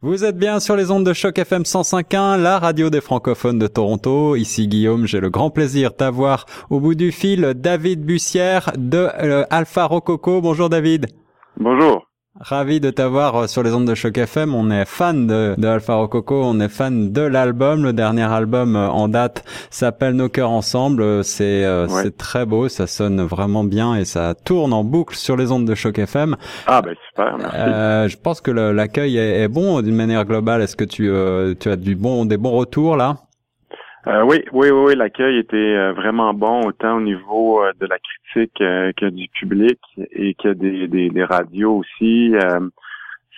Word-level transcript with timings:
Vous 0.00 0.24
êtes 0.24 0.38
bien 0.38 0.60
sur 0.60 0.76
les 0.76 0.92
ondes 0.92 1.04
de 1.04 1.12
choc 1.12 1.36
FM 1.40 1.62
105.1, 1.62 2.40
la 2.40 2.60
radio 2.60 2.88
des 2.88 3.00
francophones 3.00 3.58
de 3.58 3.66
Toronto. 3.66 4.36
Ici 4.36 4.68
Guillaume, 4.68 5.06
j'ai 5.06 5.18
le 5.18 5.28
grand 5.28 5.50
plaisir 5.50 5.90
d'avoir 5.98 6.46
au 6.70 6.78
bout 6.78 6.94
du 6.94 7.10
fil 7.10 7.54
David 7.56 8.04
Bussière 8.04 8.70
de 8.78 9.08
euh, 9.20 9.44
Alpha 9.50 9.86
Rococo. 9.86 10.40
Bonjour 10.40 10.68
David. 10.68 11.06
Bonjour. 11.56 12.06
Ravi 12.40 12.78
de 12.78 12.90
t'avoir 12.90 13.34
euh, 13.34 13.46
sur 13.48 13.64
les 13.64 13.74
ondes 13.74 13.86
de 13.86 13.96
Choc 13.96 14.16
FM. 14.16 14.54
On 14.54 14.70
est 14.70 14.84
fan 14.84 15.26
de, 15.26 15.54
de 15.58 15.66
Alpha 15.66 15.94
Rococo, 15.94 16.40
on 16.44 16.60
est 16.60 16.68
fan 16.68 17.12
de 17.12 17.22
l'album. 17.22 17.82
Le 17.82 17.92
dernier 17.92 18.22
album 18.22 18.76
euh, 18.76 18.88
en 18.88 19.08
date 19.08 19.44
s'appelle 19.70 20.14
Nos 20.14 20.28
cœurs 20.28 20.50
ensemble. 20.50 21.02
Euh, 21.02 21.22
c'est 21.24 21.66
c'est 21.88 22.16
très 22.16 22.46
beau, 22.46 22.68
ça 22.68 22.86
sonne 22.86 23.22
vraiment 23.22 23.64
bien 23.64 23.96
et 23.96 24.04
ça 24.04 24.34
tourne 24.34 24.72
en 24.72 24.84
boucle 24.84 25.16
sur 25.16 25.36
les 25.36 25.50
ondes 25.50 25.66
de 25.66 25.74
Choc 25.74 25.98
FM. 25.98 26.36
Ah 26.66 26.80
ben 26.80 26.94
super, 27.08 27.36
merci. 27.38 28.12
je 28.12 28.16
pense 28.16 28.40
que 28.40 28.50
l'accueil 28.52 29.16
est, 29.16 29.40
est, 29.42 29.48
bon 29.48 29.82
d'une 29.82 29.96
manière 29.96 30.24
globale. 30.24 30.62
Est-ce 30.62 30.76
que 30.76 30.84
tu 30.84 31.10
tu 31.58 31.70
as 31.70 31.76
du 31.76 31.96
bon 31.96 32.24
des 32.24 32.36
bons 32.36 32.52
retours 32.52 32.96
là? 32.96 33.16
Euh, 34.06 34.22
oui, 34.22 34.44
oui, 34.52 34.70
oui, 34.70 34.94
l'accueil 34.94 35.38
était 35.38 35.56
euh, 35.56 35.92
vraiment 35.92 36.32
bon, 36.32 36.66
autant 36.66 36.96
au 36.96 37.00
niveau 37.00 37.62
euh, 37.62 37.72
de 37.80 37.86
la 37.86 37.96
critique 37.98 38.54
que 38.58 39.08
du 39.08 39.28
public 39.28 39.80
et 40.12 40.34
que 40.34 40.52
des, 40.52 40.86
des, 40.86 41.10
des 41.10 41.24
radios 41.24 41.78
aussi. 41.78 42.34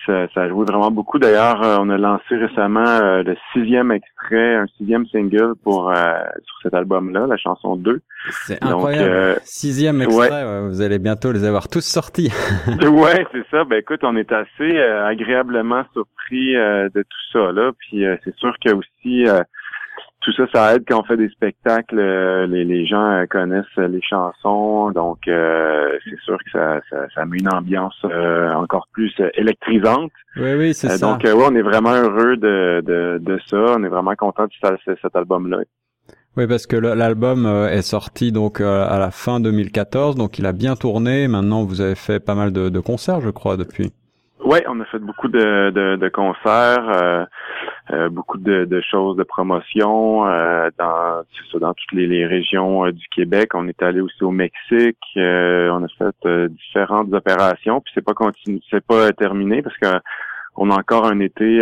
Ça, 0.07 0.27
ça, 0.35 0.43
a 0.43 0.49
joué 0.49 0.65
vraiment 0.65 0.91
beaucoup. 0.91 1.19
D'ailleurs, 1.19 1.61
on 1.81 1.91
a 1.91 1.99
lancé 1.99 2.35
récemment 2.37 3.01
le 3.01 3.37
sixième 3.53 3.93
extrait, 3.93 4.57
un 4.57 4.67
sixième 4.79 5.07
single 5.07 5.55
pour 5.63 5.93
sur 5.95 6.57
cet 6.63 6.75
album-là, 6.75 7.27
la 7.27 7.37
chanson 7.37 7.77
2. 7.77 8.01
C'est 8.31 8.65
incroyable. 8.65 9.39
sixième 9.45 10.01
extrait, 10.01 10.69
vous 10.69 10.81
allez 10.81 10.99
bientôt 10.99 11.33
les 11.33 11.45
avoir 11.45 11.69
tous 11.69 11.85
sortis. 11.85 12.33
ouais, 12.67 13.27
c'est 13.33 13.45
ça. 13.51 13.65
Ben 13.65 13.79
écoute, 13.79 14.01
on 14.03 14.17
est 14.17 14.33
assez 14.33 14.79
agréablement 14.81 15.85
surpris 15.93 16.55
de 16.55 17.03
tout 17.03 17.33
ça 17.33 17.53
là. 17.53 17.71
Puis 17.79 18.05
c'est 18.25 18.35
sûr 18.37 18.55
que 18.65 18.73
aussi 18.73 19.27
tout 20.21 20.33
ça, 20.33 20.45
ça 20.53 20.75
aide 20.75 20.85
quand 20.87 21.01
on 21.01 21.05
fait 21.05 21.17
des 21.17 21.29
spectacles. 21.31 21.99
Euh, 21.99 22.47
les, 22.47 22.65
les 22.65 22.87
gens 22.87 23.11
euh, 23.11 23.27
connaissent 23.27 23.65
les 23.77 24.03
chansons, 24.03 24.91
donc 24.91 25.27
euh, 25.29 25.99
c'est 26.05 26.21
sûr 26.21 26.37
que 26.39 26.51
ça, 26.51 26.81
ça, 26.91 27.07
ça, 27.15 27.25
met 27.25 27.39
une 27.39 27.53
ambiance 27.53 27.97
encore 28.55 28.87
plus 28.93 29.13
électrisante. 29.35 30.13
Oui, 30.37 30.55
oui, 30.55 30.75
c'est 30.75 30.89
ça. 30.89 31.07
Donc, 31.07 31.25
ouais, 31.25 31.33
on 31.33 31.55
est 31.55 31.63
vraiment 31.63 31.93
heureux 31.93 32.37
de, 32.37 32.83
de, 32.85 33.19
de 33.19 33.41
ça. 33.47 33.77
On 33.77 33.83
est 33.83 33.89
vraiment 33.89 34.15
content 34.15 34.45
de 34.45 34.97
cet 35.01 35.17
album-là. 35.17 35.59
Oui, 36.37 36.47
parce 36.47 36.67
que 36.67 36.77
l'album 36.77 37.47
est 37.47 37.83
sorti 37.83 38.31
donc 38.31 38.61
à 38.61 38.99
la 38.99 39.11
fin 39.11 39.41
2014, 39.41 40.17
donc 40.17 40.39
il 40.39 40.47
a 40.47 40.53
bien 40.53 40.77
tourné. 40.77 41.29
Maintenant, 41.29 41.65
vous 41.65 41.81
avez 41.81 41.97
fait 41.97 42.21
pas 42.21 42.35
mal 42.35 42.53
de, 42.53 42.69
de 42.69 42.81
concerts, 42.81 43.21
je 43.21 43.31
crois, 43.31 43.57
depuis. 43.57 43.93
Oui, 44.51 44.59
on 44.67 44.81
a 44.81 44.85
fait 44.87 44.99
beaucoup 44.99 45.29
de, 45.29 45.71
de, 45.71 45.95
de 45.95 46.09
concerts, 46.09 46.91
euh, 46.91 47.25
euh, 47.93 48.09
beaucoup 48.09 48.37
de, 48.37 48.65
de, 48.65 48.81
choses 48.81 49.17
de 49.17 49.23
promotion 49.23 50.27
euh, 50.27 50.71
dans 50.77 51.23
ça, 51.53 51.59
dans 51.61 51.73
toutes 51.73 51.93
les, 51.93 52.09
les 52.09 52.27
régions 52.27 52.91
du 52.91 53.07
Québec. 53.15 53.51
On 53.55 53.69
est 53.69 53.81
allé 53.81 54.01
aussi 54.01 54.25
au 54.25 54.33
Mexique. 54.33 54.99
on 55.15 55.85
a 55.85 55.89
fait 55.97 56.49
différentes 56.49 57.13
opérations. 57.13 57.81
Puis 57.81 57.93
c'est 57.95 58.05
pas 58.05 58.15
continu, 58.15 58.61
c'est 58.73 58.85
pas 58.85 59.13
terminé 59.13 59.63
parce 59.63 59.77
que 59.77 60.01
on 60.57 60.69
a 60.71 60.75
encore 60.75 61.07
un 61.07 61.21
été 61.21 61.61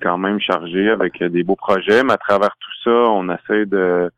quand 0.00 0.18
même 0.18 0.38
chargé 0.38 0.90
avec 0.90 1.20
des 1.20 1.42
beaux 1.42 1.56
projets. 1.56 2.04
Mais 2.04 2.12
à 2.12 2.18
travers 2.18 2.56
tout 2.60 2.70
ça, 2.84 3.10
on 3.10 3.28
essaie 3.30 3.66
de 3.66 4.12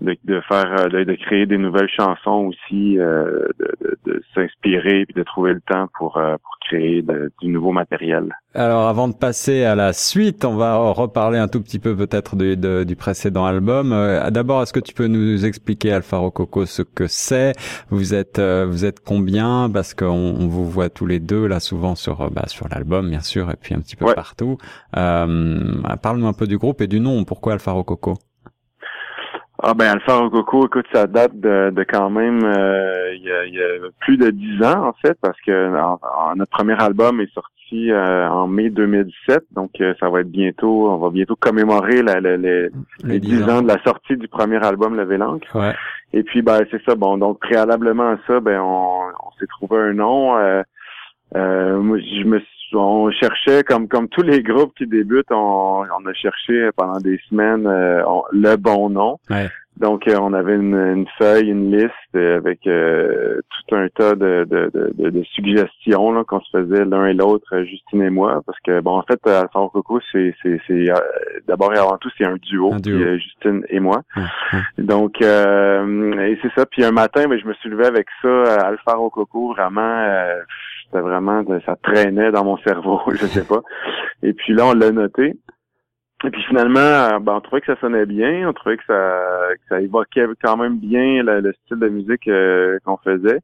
de, 0.00 0.16
de 0.24 0.40
faire 0.48 0.74
euh, 0.78 0.88
de, 0.88 1.04
de, 1.04 1.14
créer 1.14 1.46
des 1.46 1.58
nouvelles 1.58 1.88
chansons 1.88 2.50
aussi, 2.50 2.98
euh, 2.98 3.48
de, 3.58 3.72
de, 3.80 3.98
de 4.06 4.22
s'inspirer 4.34 5.04
puis 5.06 5.14
de 5.14 5.22
trouver 5.22 5.52
le 5.54 5.60
temps 5.60 5.88
pour, 5.98 6.16
euh, 6.16 6.36
pour 6.42 6.56
créer 6.66 7.04
du 7.40 7.48
nouveau 7.48 7.72
matériel. 7.72 8.34
Alors 8.54 8.88
avant 8.88 9.08
de 9.08 9.14
passer 9.14 9.64
à 9.64 9.74
la 9.74 9.92
suite, 9.92 10.44
on 10.44 10.56
va 10.56 10.76
reparler 10.90 11.38
un 11.38 11.48
tout 11.48 11.60
petit 11.62 11.78
peu 11.78 11.96
peut-être 11.96 12.36
de, 12.36 12.84
du 12.84 12.96
précédent 12.96 13.44
album. 13.44 13.90
D'abord, 14.30 14.62
est-ce 14.62 14.72
que 14.72 14.80
tu 14.80 14.92
peux 14.92 15.06
nous 15.06 15.44
expliquer 15.44 15.92
Alpha 15.92 16.16
Rococo 16.16 16.66
ce 16.66 16.82
que 16.82 17.06
c'est? 17.06 17.52
Vous 17.90 18.14
êtes 18.14 18.40
vous 18.40 18.84
êtes 18.84 19.00
combien? 19.00 19.70
Parce 19.70 19.94
qu'on 19.94 20.06
on 20.06 20.48
vous 20.48 20.64
voit 20.64 20.90
tous 20.90 21.06
les 21.06 21.20
deux 21.20 21.46
là 21.46 21.60
souvent 21.60 21.94
sur 21.94 22.28
bah, 22.30 22.46
sur 22.46 22.68
l'album 22.68 23.08
bien 23.10 23.20
sûr 23.20 23.50
et 23.50 23.56
puis 23.60 23.74
un 23.74 23.80
petit 23.80 23.96
peu 23.96 24.12
partout. 24.14 24.58
Parle-nous 24.92 26.26
un 26.26 26.32
peu 26.32 26.46
du 26.46 26.58
groupe 26.58 26.80
et 26.80 26.88
du 26.88 26.98
nom. 26.98 27.24
Pourquoi 27.24 27.52
Alpha 27.52 27.70
Rococo 27.70 28.14
ah 29.62 29.74
ben 29.74 29.86
Alpha 29.90 30.16
Rococo, 30.16 30.66
écoute, 30.66 30.86
ça 30.92 31.06
date 31.06 31.38
de, 31.38 31.70
de 31.70 31.82
quand 31.84 32.10
même 32.10 32.44
euh, 32.44 33.14
il, 33.14 33.22
y 33.22 33.30
a, 33.30 33.46
y, 33.46 33.60
a, 33.60 33.88
plus 34.00 34.16
de 34.16 34.30
dix 34.30 34.62
ans 34.62 34.88
en 34.88 34.92
fait, 35.02 35.18
parce 35.20 35.38
que 35.42 35.70
notre 36.36 36.50
premier 36.50 36.80
album 36.80 37.20
est 37.20 37.32
sorti 37.32 37.90
euh, 37.90 38.28
en 38.28 38.46
mai 38.46 38.70
2017, 38.70 39.44
donc 39.52 39.70
euh, 39.80 39.94
ça 40.00 40.08
va 40.08 40.20
être 40.20 40.30
bientôt, 40.30 40.90
on 40.90 40.98
va 40.98 41.10
bientôt 41.10 41.36
commémorer 41.36 42.02
la, 42.02 42.20
les, 42.20 42.70
dix 43.20 43.42
ans. 43.44 43.62
de 43.62 43.68
la 43.68 43.82
sortie 43.82 44.16
du 44.16 44.28
premier 44.28 44.64
album 44.64 44.96
Le 44.96 45.04
Vélanque. 45.04 45.46
Ouais. 45.54 45.74
Et 46.12 46.22
puis 46.22 46.42
ben 46.42 46.60
c'est 46.70 46.82
ça, 46.84 46.94
bon 46.94 47.18
donc 47.18 47.38
préalablement 47.40 48.10
à 48.10 48.16
ça, 48.26 48.40
ben 48.40 48.60
on, 48.60 49.00
on 49.00 49.30
s'est 49.38 49.46
trouvé 49.46 49.78
un 49.78 49.92
nom. 49.92 50.32
moi 51.34 51.98
je 51.98 52.24
me 52.24 52.38
suis 52.38 52.59
on 52.72 53.10
cherchait 53.10 53.62
comme 53.64 53.88
comme 53.88 54.08
tous 54.08 54.22
les 54.22 54.42
groupes 54.42 54.74
qui 54.76 54.86
débutent, 54.86 55.30
on, 55.30 55.82
on 55.84 56.06
a 56.06 56.14
cherché 56.14 56.70
pendant 56.76 56.98
des 56.98 57.20
semaines 57.28 57.66
euh, 57.66 58.02
le 58.32 58.56
bon 58.56 58.90
nom. 58.90 59.18
Donc 59.80 60.06
euh, 60.06 60.18
on 60.20 60.34
avait 60.34 60.56
une, 60.56 61.06
feuille, 61.18 61.48
une 61.48 61.74
liste 61.74 62.14
avec 62.14 62.66
euh, 62.66 63.40
tout 63.48 63.74
un 63.74 63.88
tas 63.88 64.14
de, 64.14 64.46
de, 64.48 64.70
de, 64.72 65.10
de 65.10 65.22
suggestions 65.34 66.22
qu'on 66.24 66.40
se 66.40 66.50
faisait 66.50 66.84
l'un 66.84 67.06
et 67.06 67.14
l'autre, 67.14 67.62
Justine 67.62 68.02
et 68.02 68.10
moi, 68.10 68.42
parce 68.44 68.58
que 68.60 68.80
bon 68.80 68.98
en 68.98 69.02
fait 69.02 69.18
Alpha 69.26 69.68
Coco 69.72 69.98
c'est 70.12 70.34
c'est 70.42 70.60
c'est 70.66 70.86
d'abord 71.48 71.72
et 71.74 71.78
avant 71.78 71.96
tout 71.96 72.10
c'est 72.18 72.26
un 72.26 72.36
duo, 72.36 72.74
Justine 72.84 73.64
et 73.70 73.80
moi. 73.80 74.02
Donc 74.76 75.22
et 75.22 76.38
c'est 76.42 76.52
ça. 76.54 76.66
Puis 76.66 76.84
un 76.84 76.92
matin, 76.92 77.26
ben, 77.26 77.38
je 77.38 77.46
me 77.46 77.54
suis 77.54 77.70
levé 77.70 77.86
avec 77.86 78.06
ça, 78.22 78.66
Alpha 78.66 78.92
Coco 79.10 79.54
vraiment 79.54 80.04
c'était 80.90 81.02
vraiment, 81.02 81.44
ça 81.64 81.76
traînait 81.82 82.32
dans 82.32 82.44
mon 82.44 82.58
cerveau, 82.58 83.00
je 83.12 83.26
sais 83.26 83.44
pas. 83.44 83.62
Et 84.22 84.32
puis 84.32 84.52
là, 84.52 84.66
on 84.66 84.74
l'a 84.74 84.90
noté. 84.90 85.34
Et 86.24 86.30
puis 86.30 86.42
finalement, 86.42 86.80
euh, 86.80 87.18
ben, 87.18 87.34
on 87.36 87.40
trouvait 87.40 87.60
que 87.62 87.72
ça 87.72 87.80
sonnait 87.80 88.06
bien, 88.06 88.48
on 88.48 88.52
trouvait 88.52 88.76
que 88.76 88.84
ça, 88.86 89.22
que 89.54 89.68
ça 89.68 89.80
évoquait 89.80 90.26
quand 90.42 90.56
même 90.56 90.78
bien 90.78 91.22
le, 91.22 91.52
style 91.64 91.78
de 91.78 91.88
musique 91.88 92.28
euh, 92.28 92.78
qu'on 92.84 92.98
faisait. 92.98 93.40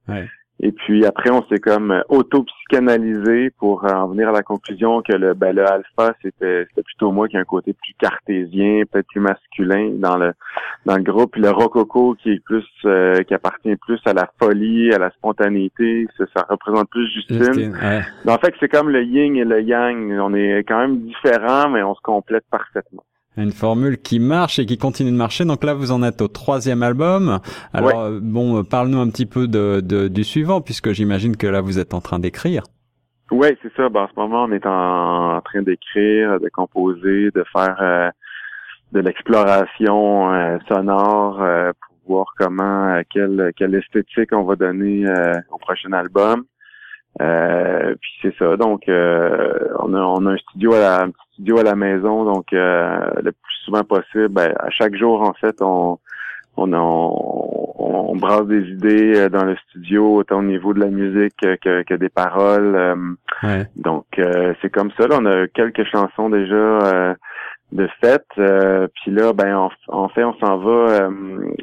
Et 0.60 0.72
puis 0.72 1.04
après, 1.04 1.30
on 1.30 1.44
s'est 1.48 1.58
comme 1.58 2.02
auto-psychanalysé 2.08 3.50
pour 3.58 3.84
en 3.84 4.08
venir 4.08 4.30
à 4.30 4.32
la 4.32 4.42
conclusion 4.42 5.02
que 5.02 5.12
le, 5.12 5.34
ben, 5.34 5.54
le 5.54 5.66
alpha, 5.66 6.14
c'était, 6.22 6.64
c'était 6.68 6.82
plutôt 6.82 7.12
moi 7.12 7.28
qui 7.28 7.36
a 7.36 7.40
un 7.40 7.44
côté 7.44 7.74
plus 7.74 7.92
cartésien, 7.98 8.84
peut-être 8.90 9.06
plus 9.08 9.20
masculin 9.20 9.90
dans 9.96 10.16
le 10.16 10.32
dans 10.86 10.96
le 10.96 11.02
groupe. 11.02 11.32
Puis 11.32 11.42
le 11.42 11.50
rococo 11.50 12.14
qui 12.14 12.30
est 12.30 12.42
plus 12.42 12.64
euh, 12.86 13.22
qui 13.24 13.34
appartient 13.34 13.76
plus 13.76 14.00
à 14.06 14.14
la 14.14 14.30
folie, 14.40 14.94
à 14.94 14.98
la 14.98 15.10
spontanéité, 15.10 16.06
ça, 16.16 16.24
ça 16.34 16.46
représente 16.48 16.88
plus 16.88 17.06
Justine. 17.12 17.76
En 18.26 18.38
fait, 18.38 18.54
c'est 18.58 18.68
comme 18.68 18.88
le 18.88 19.04
yin 19.04 19.36
et 19.36 19.44
le 19.44 19.60
yang. 19.60 20.18
On 20.18 20.32
est 20.34 20.60
quand 20.60 20.78
même 20.78 21.00
différents, 21.00 21.68
mais 21.68 21.82
on 21.82 21.94
se 21.94 22.00
complète 22.00 22.44
parfaitement. 22.50 23.04
Une 23.36 23.52
formule 23.52 23.98
qui 23.98 24.18
marche 24.18 24.58
et 24.58 24.66
qui 24.66 24.78
continue 24.78 25.10
de 25.10 25.16
marcher. 25.16 25.44
Donc 25.44 25.62
là, 25.62 25.74
vous 25.74 25.92
en 25.92 26.02
êtes 26.02 26.22
au 26.22 26.28
troisième 26.28 26.82
album. 26.82 27.40
Alors 27.72 28.00
euh, 28.00 28.18
bon, 28.22 28.58
euh, 28.58 28.62
parle-nous 28.62 28.98
un 28.98 29.10
petit 29.10 29.26
peu 29.26 29.46
de, 29.46 29.80
du 30.08 30.24
suivant, 30.24 30.60
puisque 30.60 30.92
j'imagine 30.92 31.36
que 31.36 31.46
là, 31.46 31.60
vous 31.60 31.78
êtes 31.78 31.92
en 31.92 32.00
train 32.00 32.18
d'écrire. 32.18 32.62
Oui, 33.30 33.48
c'est 33.62 33.72
ça. 33.76 33.88
Ben, 33.88 34.02
en 34.02 34.08
ce 34.08 34.18
moment, 34.18 34.44
on 34.44 34.52
est 34.52 34.66
en, 34.66 35.40
train 35.42 35.62
d'écrire, 35.62 36.40
de 36.40 36.48
composer, 36.48 37.30
de 37.30 37.44
faire 37.52 37.76
euh, 37.80 38.10
de 38.92 39.00
l'exploration 39.00 40.58
sonore 40.68 41.36
pour 41.36 42.16
voir 42.16 42.26
comment, 42.38 43.02
quelle, 43.10 43.52
quelle 43.56 43.74
esthétique 43.74 44.32
on 44.32 44.44
va 44.44 44.56
donner 44.56 45.04
au 45.50 45.58
prochain 45.58 45.92
album. 45.92 46.44
Puis 47.18 48.10
c'est 48.22 48.34
ça. 48.38 48.56
Donc, 48.56 48.84
on 48.88 49.94
a, 49.94 50.00
on 50.00 50.26
a 50.26 50.32
un 50.32 50.36
studio 50.36 50.74
à 50.74 50.80
la, 50.80 51.06
studio 51.36 51.58
à 51.58 51.62
la 51.62 51.76
maison, 51.76 52.24
donc 52.24 52.52
euh, 52.52 53.10
le 53.22 53.32
plus 53.32 53.54
souvent 53.64 53.84
possible. 53.84 54.28
Ben, 54.28 54.54
à 54.58 54.70
chaque 54.70 54.96
jour, 54.96 55.22
en 55.22 55.34
fait, 55.34 55.60
on 55.60 55.98
on, 56.58 56.72
on, 56.72 57.76
on, 57.78 58.16
brasse 58.16 58.46
des 58.46 58.62
idées 58.70 59.12
euh, 59.14 59.28
dans 59.28 59.44
le 59.44 59.56
studio, 59.68 60.16
autant 60.16 60.38
au 60.38 60.42
niveau 60.42 60.72
de 60.72 60.80
la 60.80 60.86
musique 60.86 61.36
que, 61.36 61.82
que 61.82 61.94
des 61.94 62.08
paroles. 62.08 62.74
Euh. 62.74 63.64
Donc, 63.76 64.06
c'est 64.62 64.70
comme 64.70 64.90
ça. 64.98 65.06
Là, 65.06 65.18
on 65.20 65.26
a 65.26 65.46
quelques 65.48 65.84
chansons 65.84 66.30
déjà 66.30 67.14
de 67.72 67.88
fête. 68.00 68.26
puis 68.34 69.10
là, 69.10 69.32
ben 69.32 69.68
en, 69.88 70.08
fait, 70.08 70.24
on 70.24 70.34
s'en 70.38 70.58
va 70.58 71.08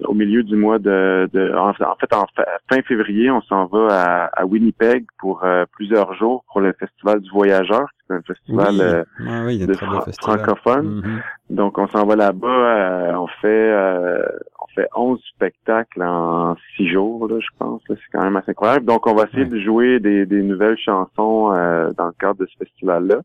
au 0.05 0.13
milieu 0.13 0.44
du 0.44 0.55
mois 0.55 0.77
de, 0.77 1.29
de 1.31 1.53
en, 1.55 1.73
fait 1.73 2.13
en 2.13 2.25
fin 2.69 2.81
février, 2.83 3.31
on 3.31 3.41
s'en 3.41 3.65
va 3.67 3.88
à, 3.89 4.25
à, 4.41 4.45
Winnipeg 4.45 5.05
pour 5.19 5.45
plusieurs 5.71 6.13
jours 6.15 6.44
pour 6.51 6.61
le 6.61 6.73
festival 6.73 7.21
du 7.21 7.29
voyageur 7.31 7.88
un 8.13 8.21
festival 8.21 8.75
euh, 8.79 9.03
ah 9.27 9.45
de 9.47 9.73
francophone. 10.19 11.01
Mm-hmm. 11.01 11.55
Donc 11.55 11.77
on 11.77 11.88
s'en 11.88 12.05
va 12.05 12.15
là-bas, 12.15 12.47
euh, 12.47 13.13
on 13.15 13.27
fait 13.41 13.47
euh, 13.71 14.25
on 14.61 14.67
fait 14.75 14.88
11 14.95 15.21
spectacles 15.35 16.01
en 16.01 16.55
six 16.75 16.88
jours, 16.89 17.27
là, 17.27 17.35
je 17.39 17.47
pense. 17.59 17.81
C'est 17.88 17.97
quand 18.11 18.23
même 18.23 18.35
assez 18.35 18.51
incroyable. 18.51 18.85
Donc 18.85 19.07
on 19.07 19.13
va 19.13 19.25
essayer 19.25 19.45
de 19.45 19.59
jouer 19.59 20.00
des, 20.00 20.25
des 20.25 20.41
nouvelles 20.41 20.77
chansons 20.77 21.50
dans 21.50 22.07
le 22.07 22.13
cadre 22.19 22.39
de 22.39 22.45
ce 22.45 22.57
festival-là. 22.65 23.21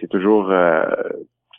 c'est 0.00 0.08
toujours 0.08 0.52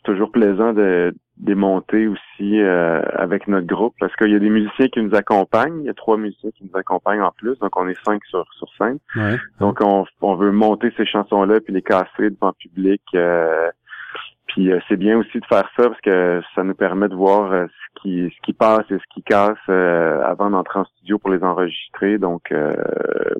c'est 0.04 0.12
toujours 0.12 0.32
plaisant 0.32 0.74
de 0.74 1.14
démonter 1.38 2.08
aussi 2.08 2.60
avec 2.60 3.48
notre 3.48 3.68
groupe 3.68 3.96
parce 4.00 4.16
qu'il 4.16 4.32
y 4.32 4.36
a 4.36 4.40
des 4.40 4.50
musiciens 4.50 4.88
qui 4.88 5.02
nous 5.02 5.16
accompagnent. 5.16 5.80
Il 5.82 5.86
y 5.86 5.90
a 5.90 5.94
trois 5.94 6.18
musiciens 6.18 6.52
qui 6.52 6.66
nous 6.66 6.78
accompagnent 6.80 7.22
en 7.22 7.32
plus, 7.32 7.58
donc 7.60 7.76
on 7.76 7.88
est 7.88 7.98
cinq 8.06 8.24
sur 8.26 8.46
sur 8.54 8.68
scène. 8.78 9.00
Donc 9.60 9.80
on, 9.82 10.06
on 10.22 10.36
veut 10.36 10.52
monter 10.52 10.94
ces 10.98 11.06
chansons-là 11.06 11.60
puis 11.62 11.74
les 11.74 11.82
casser 11.82 12.30
devant 12.30 12.50
le 12.50 12.54
public. 12.60 13.02
puis 14.48 14.72
c'est 14.88 14.98
bien 14.98 15.18
aussi 15.18 15.40
de 15.40 15.46
faire 15.46 15.68
ça 15.78 15.90
parce 15.90 16.02
que 16.02 16.42
ça 16.54 16.64
nous 16.64 16.76
permet 16.76 17.08
de 17.08 17.16
voir 17.16 17.52
ce 17.52 18.02
qui 18.02 18.30
ce 18.36 18.42
qui 18.46 18.54
passe 18.54 18.86
et 18.92 18.98
ce 18.98 19.14
qui 19.14 19.24
casse 19.24 19.58
avant 19.68 20.50
d'entrer 20.50 20.80
en 20.80 20.86
studio 20.86 21.18
pour 21.18 21.32
les 21.32 21.44
enregistrer. 21.44 22.18
Donc 22.20 22.54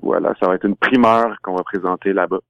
voilà, 0.02 0.34
ça 0.40 0.48
va 0.48 0.56
être 0.56 0.66
une 0.66 0.76
primeur 0.76 1.36
qu'on 1.42 1.54
va 1.54 1.62
présenter 1.62 2.12
là-bas. 2.12 2.40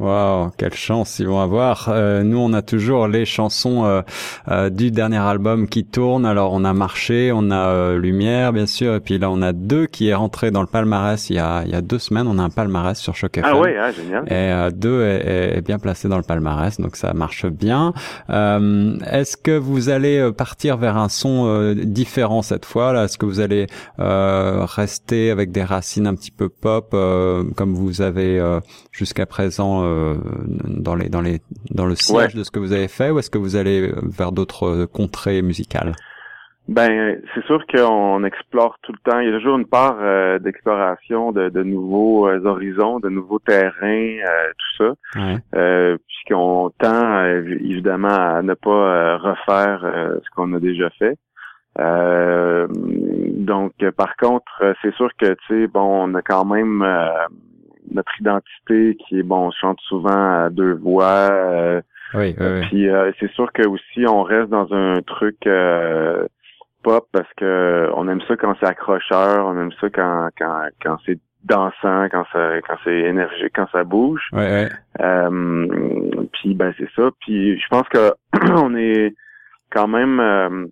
Wow, 0.00 0.50
quelle 0.56 0.72
chance 0.72 1.18
ils 1.18 1.28
vont 1.28 1.40
avoir. 1.40 1.90
Euh, 1.90 2.22
nous, 2.22 2.38
on 2.38 2.54
a 2.54 2.62
toujours 2.62 3.06
les 3.06 3.26
chansons 3.26 3.84
euh, 3.84 4.00
euh, 4.48 4.70
du 4.70 4.90
dernier 4.90 5.18
album 5.18 5.68
qui 5.68 5.84
tournent. 5.84 6.24
Alors, 6.24 6.54
on 6.54 6.64
a 6.64 6.72
Marché, 6.72 7.32
on 7.34 7.50
a 7.50 7.92
Lumière, 7.96 8.54
bien 8.54 8.64
sûr, 8.64 8.94
et 8.94 9.00
puis 9.00 9.18
là, 9.18 9.30
on 9.30 9.42
a 9.42 9.52
deux 9.52 9.84
qui 9.84 10.08
est 10.08 10.14
rentré 10.14 10.50
dans 10.50 10.62
le 10.62 10.66
palmarès 10.66 11.28
il 11.28 11.36
y 11.36 11.38
a, 11.38 11.64
il 11.66 11.70
y 11.70 11.74
a 11.74 11.82
deux 11.82 11.98
semaines. 11.98 12.26
On 12.28 12.38
a 12.38 12.42
un 12.42 12.48
palmarès 12.48 12.98
sur 12.98 13.14
Choc 13.14 13.36
FM. 13.36 13.52
Ah 13.52 13.60
oui, 13.60 13.68
ah, 13.78 13.92
génial. 13.92 14.24
Et 14.32 14.72
deux 14.72 15.02
est, 15.02 15.58
est, 15.58 15.60
bien 15.60 15.78
placé 15.78 16.08
dans 16.08 16.16
le 16.16 16.22
palmarès, 16.22 16.80
donc 16.80 16.96
ça 16.96 17.12
marche 17.12 17.44
bien. 17.44 17.92
Est-ce 18.30 19.36
que 19.36 19.58
vous 19.58 19.90
allez 19.90 20.30
partir 20.32 20.78
vers 20.78 20.96
un 20.96 21.10
son 21.10 21.74
différent 21.74 22.40
cette 22.40 22.64
fois 22.64 22.94
là 22.94 23.04
Est-ce 23.04 23.18
que 23.18 23.26
vous 23.26 23.40
allez 23.40 23.66
rester 23.98 25.30
avec 25.30 25.52
des 25.52 25.62
racines 25.62 26.06
un 26.06 26.14
petit 26.14 26.30
peu 26.30 26.48
pop, 26.48 26.92
comme 26.92 27.74
vous 27.74 28.00
avez 28.00 28.40
jusqu'à 28.92 29.26
présent 29.26 29.89
euh, 29.90 30.14
dans 30.66 30.94
les 30.94 31.08
dans 31.08 31.20
les 31.20 31.40
dans 31.70 31.86
le 31.86 31.94
siège 31.94 32.34
de 32.34 32.44
ce 32.44 32.50
que 32.50 32.58
vous 32.58 32.72
avez 32.72 32.88
fait 32.88 33.10
ou 33.10 33.18
est-ce 33.18 33.30
que 33.30 33.38
vous 33.38 33.56
allez 33.56 33.92
vers 34.02 34.32
d'autres 34.32 34.64
euh, 34.64 34.86
contrées 34.86 35.42
musicales? 35.42 35.92
Ben, 36.68 37.20
c'est 37.34 37.44
sûr 37.46 37.64
qu'on 37.66 38.22
explore 38.22 38.76
tout 38.82 38.92
le 38.92 39.10
temps. 39.10 39.18
Il 39.18 39.28
y 39.28 39.32
a 39.32 39.36
toujours 39.36 39.58
une 39.58 39.66
part 39.66 39.96
euh, 40.00 40.38
d'exploration 40.38 41.32
de, 41.32 41.48
de, 41.48 41.64
nouveaux 41.64 42.28
horizons, 42.28 43.00
de 43.00 43.08
nouveaux 43.08 43.40
terrains, 43.40 44.16
tout 44.56 44.84
ça. 44.84 44.92
Ouais. 45.16 45.98
Puisqu'on 46.06 46.70
tend 46.78 47.24
évidemment 47.24 48.08
à 48.08 48.42
ne 48.42 48.54
pas 48.54 49.16
refaire 49.18 49.80
ce 50.22 50.30
qu'on 50.36 50.52
a 50.52 50.60
déjà 50.60 50.90
fait. 50.90 51.18
donc, 51.76 53.72
par 53.96 54.14
contre, 54.16 54.76
c'est 54.80 54.94
sûr 54.94 55.10
que 55.18 55.26
tu 55.26 55.46
sais, 55.48 55.66
bon, 55.66 56.04
on 56.08 56.14
a 56.14 56.22
quand 56.22 56.44
même 56.44 56.84
notre 57.92 58.12
identité 58.20 58.96
qui 58.96 59.18
est 59.18 59.22
bon, 59.22 59.48
on 59.48 59.50
chante 59.50 59.80
souvent 59.82 60.44
à 60.44 60.50
deux 60.50 60.74
voix. 60.74 61.28
Euh, 61.30 61.80
oui, 62.14 62.34
oui, 62.38 62.60
Puis 62.68 62.88
euh, 62.88 63.12
c'est 63.20 63.30
sûr 63.32 63.52
que 63.52 63.66
aussi 63.66 64.04
on 64.06 64.22
reste 64.22 64.48
dans 64.48 64.72
un 64.72 65.00
truc 65.02 65.46
euh, 65.46 66.26
pop 66.82 67.06
parce 67.12 67.32
que 67.36 67.88
on 67.94 68.08
aime 68.08 68.20
ça 68.26 68.36
quand 68.36 68.54
c'est 68.60 68.66
accrocheur, 68.66 69.46
on 69.46 69.60
aime 69.60 69.72
ça 69.80 69.88
quand 69.90 70.28
quand 70.38 70.68
quand 70.82 70.96
c'est 71.06 71.18
dansant, 71.44 72.08
quand 72.10 72.24
ça 72.32 72.60
quand 72.66 72.76
c'est 72.84 72.98
énergique, 72.98 73.52
quand 73.54 73.68
ça 73.70 73.84
bouge. 73.84 74.28
Ouais, 74.32 74.68
puis 76.32 76.54
ben 76.54 76.74
c'est 76.78 76.90
ça. 76.96 77.10
Puis 77.20 77.58
je 77.60 77.68
pense 77.68 77.88
que 77.88 78.12
on 78.60 78.74
est 78.74 79.14
quand 79.70 79.86
même 79.86 80.70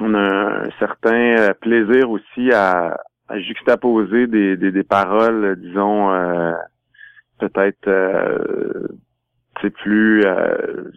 on 0.00 0.14
a 0.14 0.66
un 0.66 0.70
certain 0.78 1.52
plaisir 1.60 2.10
aussi 2.10 2.52
à, 2.52 2.96
à 3.28 3.40
juxtaposer 3.40 4.26
des, 4.26 4.56
des, 4.56 4.72
des 4.72 4.84
paroles, 4.84 5.56
disons, 5.60 6.10
euh, 6.12 6.52
peut-être 7.38 7.88
euh, 7.88 8.86
plus 9.82 10.24
euh, 10.24 10.90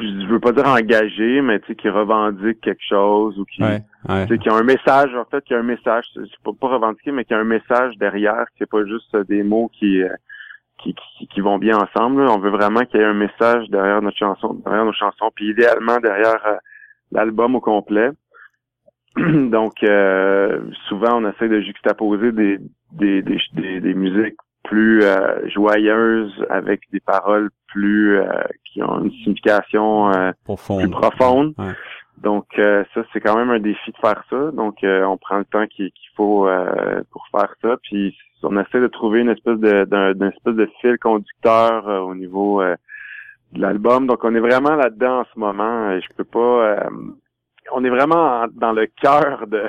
je 0.00 0.26
veux 0.26 0.40
pas 0.40 0.52
dire 0.52 0.66
engagé, 0.68 1.40
mais 1.40 1.60
tu 1.60 1.68
sais, 1.68 1.74
qui 1.74 1.88
revendique 1.88 2.60
quelque 2.60 2.84
chose 2.86 3.38
ou 3.38 3.44
qui, 3.44 3.62
qui 3.62 4.48
a 4.48 4.54
un 4.54 4.62
message, 4.62 5.14
en 5.14 5.24
fait, 5.24 5.44
qui 5.44 5.54
a 5.54 5.58
un 5.58 5.62
message, 5.62 6.04
c'est 6.14 6.42
pas, 6.44 6.52
pas 6.58 6.68
revendiquer, 6.68 7.12
mais 7.12 7.24
qui 7.24 7.34
a 7.34 7.38
un 7.38 7.44
message 7.44 7.96
derrière, 7.98 8.46
qui 8.52 8.58
c'est 8.60 8.70
pas 8.70 8.84
juste 8.84 9.16
des 9.28 9.42
mots 9.42 9.70
qui, 9.72 10.02
euh, 10.02 10.14
qui, 10.82 10.94
qui, 11.30 11.40
vont 11.40 11.58
bien 11.58 11.76
ensemble. 11.76 12.22
On 12.22 12.38
veut 12.38 12.50
vraiment 12.50 12.84
qu'il 12.84 13.00
y 13.00 13.02
ait 13.02 13.06
un 13.06 13.14
message 13.14 13.68
derrière 13.68 14.00
notre 14.02 14.18
chanson, 14.18 14.54
derrière 14.64 14.84
nos 14.84 14.92
chansons, 14.92 15.30
puis 15.34 15.50
idéalement 15.50 15.98
derrière 15.98 16.46
euh, 16.46 16.56
l'album 17.12 17.56
au 17.56 17.60
complet. 17.60 18.10
Donc, 19.50 19.82
euh, 19.82 20.60
souvent, 20.88 21.22
on 21.22 21.28
essaie 21.28 21.48
de 21.48 21.60
juxtaposer 21.60 22.32
des, 22.32 22.58
des, 22.92 23.22
des, 23.22 23.80
des, 23.80 23.94
musiques 23.94 24.36
plus 24.64 25.02
euh, 25.02 25.48
joyeuses 25.48 26.44
avec 26.50 26.82
des 26.92 27.00
paroles 27.00 27.50
plus 27.68 28.18
euh, 28.18 28.26
qui 28.64 28.82
ont 28.82 29.04
une 29.04 29.10
signification 29.10 30.10
plus 30.44 30.90
profonde. 30.90 31.54
Donc, 32.18 32.46
ça, 32.56 33.02
c'est 33.12 33.20
quand 33.20 33.36
même 33.36 33.50
un 33.50 33.60
défi 33.60 33.92
de 33.92 33.96
faire 33.98 34.22
ça. 34.28 34.50
Donc, 34.52 34.78
on 34.82 35.16
prend 35.18 35.38
le 35.38 35.44
temps 35.44 35.66
qu'il 35.66 35.92
faut 36.16 36.48
pour 37.10 37.26
faire 37.30 37.54
ça. 37.62 37.76
Puis, 37.84 38.16
on 38.42 38.58
essaie 38.58 38.80
de 38.80 38.88
trouver 38.88 39.20
une 39.20 39.30
espèce 39.30 39.58
de 39.58 39.84
d'un 39.84 40.28
espèce 40.28 40.54
de 40.54 40.68
fil 40.80 40.98
conducteur 40.98 41.86
au 42.04 42.14
niveau 42.16 42.60
de 42.60 43.60
l'album. 43.60 44.08
Donc, 44.08 44.24
on 44.24 44.34
est 44.34 44.40
vraiment 44.40 44.74
là-dedans 44.74 45.20
en 45.20 45.24
ce 45.32 45.38
moment. 45.38 46.00
Je 46.00 46.08
peux 46.16 46.24
pas 46.24 46.88
on 47.72 47.84
est 47.84 47.90
vraiment 47.90 48.46
dans 48.52 48.72
le 48.72 48.86
cœur 48.86 49.46
de, 49.46 49.64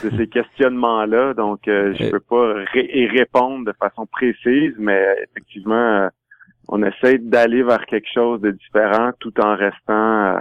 ces 0.00 0.26
questionnements-là, 0.28 1.34
donc 1.34 1.68
euh, 1.68 1.94
je 1.98 2.10
peux 2.10 2.20
pas 2.20 2.54
y 2.74 3.06
répondre 3.06 3.64
de 3.66 3.72
façon 3.78 4.06
précise, 4.06 4.74
mais 4.78 5.16
effectivement, 5.30 5.74
euh, 5.74 6.08
on 6.68 6.82
essaie 6.82 7.18
d'aller 7.18 7.62
vers 7.62 7.84
quelque 7.86 8.08
chose 8.12 8.40
de 8.40 8.50
différent 8.52 9.10
tout 9.20 9.38
en 9.40 9.54
restant, 9.56 10.36
euh, 10.36 10.38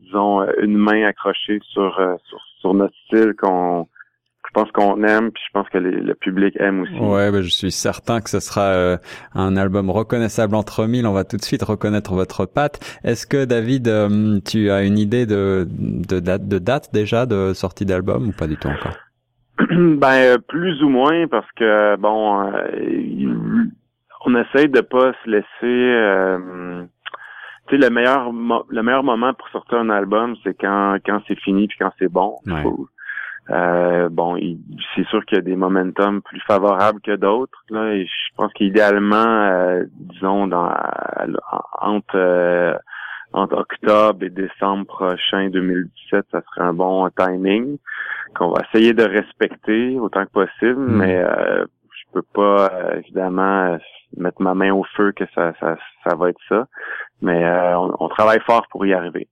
disons, 0.00 0.44
une 0.60 0.76
main 0.76 1.06
accrochée 1.06 1.60
sur, 1.62 1.94
sur, 2.24 2.40
sur 2.60 2.74
notre 2.74 2.94
style 3.06 3.34
qu'on 3.38 3.86
pense 4.52 4.70
qu'on 4.72 5.02
aime, 5.02 5.30
puis 5.30 5.42
je 5.46 5.52
pense 5.52 5.68
que 5.68 5.78
le 5.78 6.14
public 6.14 6.56
aime 6.60 6.82
aussi. 6.82 6.98
Ouais, 6.98 7.30
ben, 7.30 7.42
je 7.42 7.48
suis 7.48 7.70
certain 7.70 8.20
que 8.20 8.30
ce 8.30 8.40
sera 8.40 8.62
euh, 8.62 8.96
un 9.34 9.56
album 9.56 9.90
reconnaissable 9.90 10.54
entre 10.54 10.86
mille. 10.86 11.06
On 11.06 11.12
va 11.12 11.24
tout 11.24 11.36
de 11.36 11.42
suite 11.42 11.62
reconnaître 11.62 12.14
votre 12.14 12.46
patte. 12.46 12.80
Est-ce 13.04 13.26
que 13.26 13.44
David, 13.44 13.88
euh, 13.88 14.40
tu 14.44 14.70
as 14.70 14.82
une 14.84 14.98
idée 14.98 15.26
de, 15.26 15.66
de 15.68 16.20
date, 16.20 16.46
de 16.46 16.58
date 16.58 16.90
déjà 16.92 17.26
de 17.26 17.52
sortie 17.54 17.86
d'album 17.86 18.28
ou 18.28 18.32
pas 18.32 18.46
du 18.46 18.56
tout 18.56 18.68
encore? 18.68 18.96
Ben 19.68 20.14
euh, 20.14 20.38
plus 20.38 20.82
ou 20.82 20.88
moins 20.88 21.26
parce 21.28 21.50
que 21.56 21.96
bon, 21.96 22.50
on 24.24 24.34
essaye 24.34 24.68
de 24.68 24.80
pas 24.80 25.12
se 25.24 25.30
laisser. 25.30 25.46
tu 27.68 27.70
sais, 27.70 27.76
le 27.76 27.90
meilleur 27.90 28.32
le 28.68 28.82
meilleur 28.82 29.04
moment 29.04 29.34
pour 29.34 29.48
sortir 29.50 29.78
un 29.78 29.90
album, 29.90 30.34
c'est 30.42 30.54
quand 30.54 30.96
quand 31.06 31.20
c'est 31.28 31.38
fini 31.38 31.68
puis 31.68 31.76
quand 31.78 31.92
c'est 31.98 32.10
bon. 32.10 32.36
Euh, 33.50 34.08
bon, 34.08 34.38
c'est 34.94 35.06
sûr 35.08 35.24
qu'il 35.24 35.36
y 35.36 35.40
a 35.40 35.42
des 35.42 35.56
momentum 35.56 36.22
plus 36.22 36.40
favorables 36.46 37.00
que 37.00 37.16
d'autres. 37.16 37.58
Là, 37.70 37.94
et 37.94 38.06
je 38.06 38.34
pense 38.36 38.52
qu'idéalement, 38.52 39.16
euh, 39.16 39.84
disons, 39.94 40.46
dans 40.46 40.72
entre 41.80 42.16
euh, 42.16 42.74
entre 43.32 43.56
octobre 43.56 44.22
et 44.22 44.30
décembre 44.30 44.86
prochain 44.86 45.48
2017, 45.48 46.26
ça 46.30 46.42
serait 46.42 46.66
un 46.66 46.74
bon 46.74 47.08
timing 47.16 47.78
qu'on 48.36 48.50
va 48.50 48.62
essayer 48.72 48.92
de 48.92 49.04
respecter 49.04 49.98
autant 49.98 50.24
que 50.26 50.30
possible, 50.30 50.80
mm. 50.80 50.96
mais 50.96 51.24
je 51.24 52.12
peux 52.12 52.24
pas 52.34 52.70
évidemment 52.98 53.78
mettre 54.18 54.40
ma 54.42 54.54
main 54.54 54.72
au 54.72 54.84
feu 54.96 55.12
que 55.12 55.24
ça 55.34 55.52
ça, 55.60 55.76
ça 56.04 56.14
va 56.14 56.28
être 56.28 56.40
ça. 56.48 56.66
Mais 57.22 57.42
on 57.98 58.08
travaille 58.08 58.40
fort 58.46 58.66
pour 58.70 58.84
y 58.86 58.92
arriver. 58.92 59.28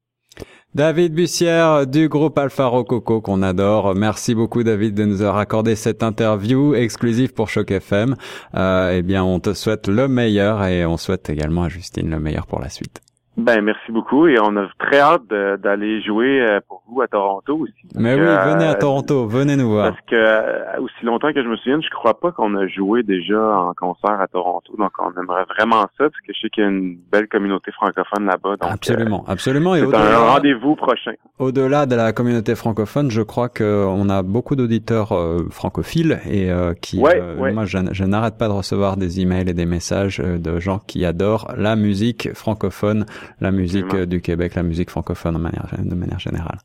David 0.73 1.15
Bussière 1.15 1.85
du 1.85 2.09
groupe 2.09 2.39
Alpha 2.39 2.67
Rococo 2.67 3.21
qu'on 3.21 3.43
adore. 3.43 3.97
Merci 3.97 4.37
beaucoup 4.37 4.63
David 4.63 4.95
de 4.95 5.05
nous 5.05 5.21
avoir 5.21 5.39
accordé 5.39 5.75
cette 5.75 6.05
interview 6.05 6.77
exclusive 6.77 7.33
pour 7.33 7.49
Choc 7.49 7.73
FM. 7.73 8.15
Euh, 8.55 8.97
eh 8.97 9.03
bien, 9.03 9.25
on 9.25 9.41
te 9.41 9.53
souhaite 9.53 9.89
le 9.89 10.07
meilleur 10.07 10.63
et 10.65 10.87
on 10.87 10.97
souhaite 10.97 11.29
également 11.29 11.65
à 11.65 11.69
Justine 11.69 12.09
le 12.09 12.21
meilleur 12.21 12.47
pour 12.47 12.61
la 12.61 12.69
suite. 12.69 13.01
Ben 13.41 13.63
merci 13.63 13.91
beaucoup 13.91 14.27
et 14.27 14.39
on 14.39 14.55
a 14.59 14.67
très 14.79 15.01
hâte 15.01 15.27
d'aller 15.27 16.03
jouer 16.03 16.43
euh, 16.43 16.61
pour 16.69 16.83
vous 16.87 17.01
à 17.01 17.09
Toronto 17.09 17.57
aussi. 17.57 17.73
Mais 17.95 18.15
oui, 18.15 18.21
venez 18.21 18.67
à 18.67 18.73
euh, 18.73 18.79
Toronto, 18.79 19.27
venez 19.27 19.57
nous 19.57 19.71
voir. 19.71 19.93
Parce 19.93 20.01
que 20.07 20.15
euh, 20.15 20.81
aussi 20.81 21.05
longtemps 21.05 21.33
que 21.33 21.43
je 21.43 21.49
me 21.49 21.57
souvienne, 21.57 21.83
je 21.83 21.89
crois 21.89 22.21
pas 22.21 22.33
qu'on 22.33 22.55
a 22.55 22.67
joué 22.67 23.03
déjà 23.03 23.41
en 23.41 23.73
concert 23.73 24.21
à 24.21 24.27
Toronto, 24.27 24.75
donc 24.77 24.91
on 24.99 25.19
aimerait 25.19 25.47
vraiment 25.57 25.81
ça 25.81 26.05
parce 26.05 26.21
que 26.27 26.35
je 26.35 26.41
sais 26.41 26.51
qu'il 26.51 26.65
y 26.65 26.67
a 26.67 26.71
une 26.71 26.99
belle 27.11 27.29
communauté 27.29 27.73
francophone 27.73 28.27
là-bas. 28.27 28.57
Absolument, 28.61 29.25
absolument. 29.27 29.75
Et 29.75 29.81
un 29.83 30.19
rendez-vous 30.19 30.77
prochain. 30.77 31.13
Au-delà 31.39 31.87
de 31.87 31.95
la 31.95 32.13
communauté 32.13 32.55
francophone, 32.55 33.11
je 33.11 33.23
crois 33.23 33.49
qu'on 33.49 34.09
a 34.11 34.23
beaucoup 34.23 34.55
d'auditeurs 34.55 35.15
francophiles 35.51 36.21
et 36.29 36.51
qui, 36.83 37.01
moi, 37.01 37.65
je, 37.65 37.79
je 37.93 38.05
n'arrête 38.05 38.37
pas 38.37 38.49
de 38.49 38.53
recevoir 38.53 38.99
des 38.99 39.21
emails 39.21 39.49
et 39.49 39.55
des 39.55 39.67
messages 39.67 40.19
de 40.19 40.59
gens 40.59 40.79
qui 40.87 41.07
adorent 41.07 41.49
la 41.57 41.77
musique 41.77 42.35
francophone 42.35 43.07
la 43.41 43.51
musique 43.51 43.93
euh, 43.95 44.07
du 44.07 44.21
Québec, 44.21 44.55
la 44.55 44.63
musique 44.63 44.91
francophone 44.91 45.35
de 45.35 45.41
manière, 45.41 45.67
de 45.79 45.95
manière 45.95 46.19
générale. 46.19 46.59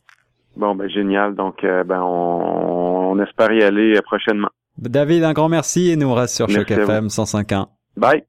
Bon, 0.55 0.75
ben 0.75 0.89
génial. 0.89 1.35
Donc, 1.35 1.63
euh, 1.63 1.83
ben 1.83 2.01
on, 2.01 3.11
on, 3.11 3.19
espère 3.23 3.51
y 3.51 3.63
aller 3.63 3.99
prochainement. 4.03 4.49
David, 4.77 5.23
un 5.23 5.33
grand 5.33 5.49
merci 5.49 5.91
et 5.91 5.95
nous 5.95 6.07
on 6.07 6.13
reste 6.13 6.35
sur 6.35 6.49
Choc 6.49 6.69
FM 6.69 7.07
105.1. 7.07 7.67
Bye. 7.97 8.23